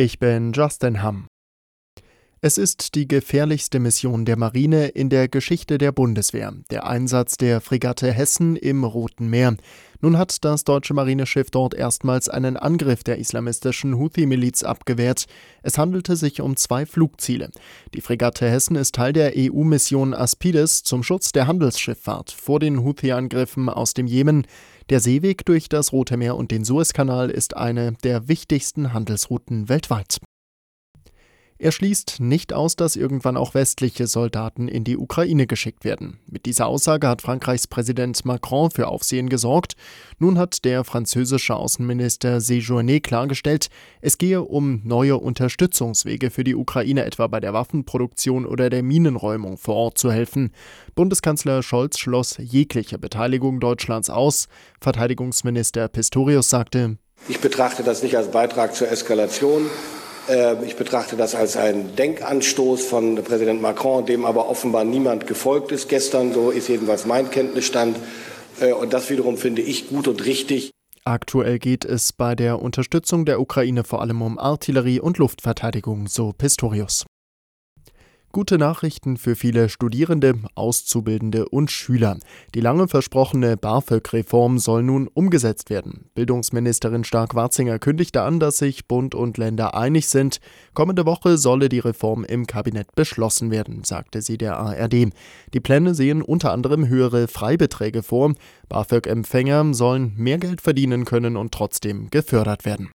Ich 0.00 0.20
bin 0.20 0.52
Justin 0.52 1.02
Hamm. 1.02 1.26
Es 2.40 2.56
ist 2.56 2.94
die 2.94 3.08
gefährlichste 3.08 3.80
Mission 3.80 4.24
der 4.24 4.38
Marine 4.38 4.86
in 4.86 5.08
der 5.08 5.26
Geschichte 5.26 5.76
der 5.76 5.90
Bundeswehr, 5.90 6.54
der 6.70 6.86
Einsatz 6.86 7.36
der 7.36 7.60
Fregatte 7.60 8.12
Hessen 8.12 8.54
im 8.54 8.84
Roten 8.84 9.28
Meer. 9.28 9.56
Nun 10.00 10.16
hat 10.16 10.44
das 10.44 10.62
deutsche 10.62 10.94
Marineschiff 10.94 11.50
dort 11.50 11.74
erstmals 11.74 12.28
einen 12.28 12.56
Angriff 12.56 13.02
der 13.02 13.18
islamistischen 13.18 13.98
Houthi-Miliz 13.98 14.62
abgewehrt. 14.62 15.24
Es 15.64 15.78
handelte 15.78 16.14
sich 16.14 16.40
um 16.40 16.54
zwei 16.54 16.86
Flugziele. 16.86 17.50
Die 17.92 18.00
Fregatte 18.00 18.48
Hessen 18.48 18.76
ist 18.76 18.94
Teil 18.94 19.12
der 19.12 19.32
EU-Mission 19.36 20.14
Aspides 20.14 20.84
zum 20.84 21.02
Schutz 21.02 21.32
der 21.32 21.48
Handelsschifffahrt 21.48 22.30
vor 22.30 22.60
den 22.60 22.84
Houthi-Angriffen 22.84 23.68
aus 23.68 23.94
dem 23.94 24.06
Jemen. 24.06 24.46
Der 24.90 25.00
Seeweg 25.00 25.44
durch 25.44 25.68
das 25.68 25.92
Rote 25.92 26.16
Meer 26.16 26.36
und 26.36 26.52
den 26.52 26.64
Suezkanal 26.64 27.30
ist 27.30 27.56
eine 27.56 27.94
der 28.04 28.28
wichtigsten 28.28 28.92
Handelsrouten 28.92 29.68
weltweit. 29.68 30.18
Er 31.60 31.72
schließt 31.72 32.20
nicht 32.20 32.52
aus, 32.52 32.76
dass 32.76 32.94
irgendwann 32.94 33.36
auch 33.36 33.52
westliche 33.52 34.06
Soldaten 34.06 34.68
in 34.68 34.84
die 34.84 34.96
Ukraine 34.96 35.48
geschickt 35.48 35.84
werden. 35.84 36.20
Mit 36.30 36.46
dieser 36.46 36.68
Aussage 36.68 37.08
hat 37.08 37.20
Frankreichs 37.20 37.66
Präsident 37.66 38.24
Macron 38.24 38.70
für 38.70 38.86
Aufsehen 38.86 39.28
gesorgt. 39.28 39.74
Nun 40.20 40.38
hat 40.38 40.64
der 40.64 40.84
französische 40.84 41.56
Außenminister 41.56 42.36
Séjourné 42.38 43.00
klargestellt, 43.00 43.70
es 44.00 44.18
gehe 44.18 44.42
um 44.42 44.82
neue 44.84 45.16
Unterstützungswege 45.16 46.30
für 46.30 46.44
die 46.44 46.54
Ukraine, 46.54 47.04
etwa 47.04 47.26
bei 47.26 47.40
der 47.40 47.54
Waffenproduktion 47.54 48.46
oder 48.46 48.70
der 48.70 48.84
Minenräumung 48.84 49.58
vor 49.58 49.74
Ort 49.74 49.98
zu 49.98 50.12
helfen. 50.12 50.52
Bundeskanzler 50.94 51.64
Scholz 51.64 51.98
schloss 51.98 52.36
jegliche 52.38 52.98
Beteiligung 52.98 53.58
Deutschlands 53.58 54.10
aus. 54.10 54.46
Verteidigungsminister 54.80 55.88
Pistorius 55.88 56.50
sagte, 56.50 56.98
ich 57.28 57.40
betrachte 57.40 57.82
das 57.82 58.04
nicht 58.04 58.16
als 58.16 58.30
Beitrag 58.30 58.76
zur 58.76 58.92
Eskalation, 58.92 59.62
ich 60.64 60.76
betrachte 60.76 61.16
das 61.16 61.34
als 61.34 61.56
einen 61.56 61.96
Denkanstoß 61.96 62.84
von 62.84 63.16
Präsident 63.16 63.62
Macron, 63.62 64.04
dem 64.04 64.24
aber 64.24 64.48
offenbar 64.48 64.84
niemand 64.84 65.26
gefolgt 65.26 65.72
ist 65.72 65.88
gestern. 65.88 66.32
So 66.32 66.50
ist 66.50 66.68
jedenfalls 66.68 67.06
mein 67.06 67.30
Kenntnisstand. 67.30 67.96
Äh, 68.60 68.72
und 68.72 68.92
das 68.92 69.10
wiederum 69.10 69.36
finde 69.38 69.62
ich 69.62 69.88
gut 69.88 70.08
und 70.08 70.24
richtig. 70.24 70.70
Aktuell 71.04 71.58
geht 71.58 71.84
es 71.84 72.12
bei 72.12 72.34
der 72.34 72.60
Unterstützung 72.60 73.24
der 73.24 73.40
Ukraine 73.40 73.84
vor 73.84 74.02
allem 74.02 74.20
um 74.20 74.38
Artillerie 74.38 75.00
und 75.00 75.16
Luftverteidigung, 75.16 76.06
so 76.06 76.34
Pistorius. 76.36 77.06
Gute 78.30 78.58
Nachrichten 78.58 79.16
für 79.16 79.34
viele 79.36 79.70
Studierende, 79.70 80.34
Auszubildende 80.54 81.48
und 81.48 81.70
Schüler. 81.70 82.18
Die 82.54 82.60
lange 82.60 82.86
versprochene 82.86 83.56
BAföG-Reform 83.56 84.58
soll 84.58 84.82
nun 84.82 85.08
umgesetzt 85.08 85.70
werden. 85.70 86.10
Bildungsministerin 86.14 87.04
Stark-Warzinger 87.04 87.78
kündigte 87.78 88.20
an, 88.20 88.38
dass 88.38 88.58
sich 88.58 88.86
Bund 88.86 89.14
und 89.14 89.38
Länder 89.38 89.74
einig 89.74 90.10
sind. 90.10 90.40
Kommende 90.74 91.06
Woche 91.06 91.38
solle 91.38 91.70
die 91.70 91.78
Reform 91.78 92.22
im 92.22 92.46
Kabinett 92.46 92.94
beschlossen 92.94 93.50
werden, 93.50 93.82
sagte 93.84 94.20
sie 94.20 94.36
der 94.36 94.58
ARD. 94.58 95.08
Die 95.54 95.60
Pläne 95.60 95.94
sehen 95.94 96.20
unter 96.20 96.52
anderem 96.52 96.86
höhere 96.86 97.28
Freibeträge 97.28 98.02
vor. 98.02 98.34
BAföG-Empfänger 98.68 99.72
sollen 99.72 100.12
mehr 100.18 100.36
Geld 100.36 100.60
verdienen 100.60 101.06
können 101.06 101.38
und 101.38 101.52
trotzdem 101.52 102.10
gefördert 102.10 102.66
werden. 102.66 102.90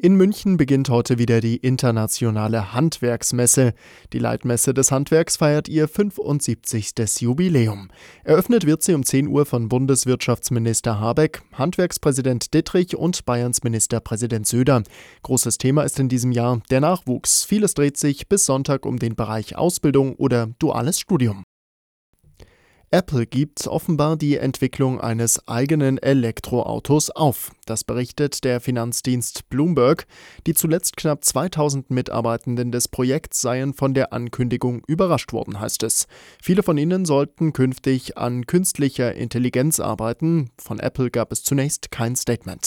In 0.00 0.14
München 0.14 0.56
beginnt 0.56 0.90
heute 0.90 1.18
wieder 1.18 1.40
die 1.40 1.56
internationale 1.56 2.72
Handwerksmesse. 2.72 3.74
Die 4.12 4.20
Leitmesse 4.20 4.72
des 4.72 4.92
Handwerks 4.92 5.36
feiert 5.38 5.68
ihr 5.68 5.88
75. 5.88 6.92
Jubiläum. 7.18 7.90
Eröffnet 8.22 8.64
wird 8.64 8.84
sie 8.84 8.94
um 8.94 9.02
10 9.02 9.26
Uhr 9.26 9.44
von 9.44 9.68
Bundeswirtschaftsminister 9.68 11.00
Habeck, 11.00 11.42
Handwerkspräsident 11.52 12.54
Dittrich 12.54 12.94
und 12.94 13.24
Bayerns 13.24 13.64
Ministerpräsident 13.64 14.46
Söder. 14.46 14.84
Großes 15.24 15.58
Thema 15.58 15.82
ist 15.82 15.98
in 15.98 16.08
diesem 16.08 16.30
Jahr 16.30 16.62
der 16.70 16.80
Nachwuchs. 16.80 17.44
Vieles 17.44 17.74
dreht 17.74 17.96
sich 17.96 18.28
bis 18.28 18.46
Sonntag 18.46 18.86
um 18.86 19.00
den 19.00 19.16
Bereich 19.16 19.56
Ausbildung 19.56 20.14
oder 20.14 20.46
duales 20.60 21.00
Studium. 21.00 21.42
Apple 22.90 23.26
gibt 23.26 23.66
offenbar 23.66 24.16
die 24.16 24.38
Entwicklung 24.38 24.98
eines 24.98 25.46
eigenen 25.46 25.98
Elektroautos 25.98 27.10
auf. 27.10 27.50
Das 27.66 27.84
berichtet 27.84 28.44
der 28.44 28.62
Finanzdienst 28.62 29.50
Bloomberg. 29.50 30.06
Die 30.46 30.54
zuletzt 30.54 30.96
knapp 30.96 31.22
2000 31.22 31.90
Mitarbeitenden 31.90 32.72
des 32.72 32.88
Projekts 32.88 33.42
seien 33.42 33.74
von 33.74 33.92
der 33.92 34.14
Ankündigung 34.14 34.80
überrascht 34.86 35.34
worden, 35.34 35.60
heißt 35.60 35.82
es. 35.82 36.06
Viele 36.42 36.62
von 36.62 36.78
ihnen 36.78 37.04
sollten 37.04 37.52
künftig 37.52 38.16
an 38.16 38.46
künstlicher 38.46 39.14
Intelligenz 39.14 39.80
arbeiten. 39.80 40.48
Von 40.56 40.80
Apple 40.80 41.10
gab 41.10 41.30
es 41.30 41.42
zunächst 41.42 41.90
kein 41.90 42.16
Statement. 42.16 42.64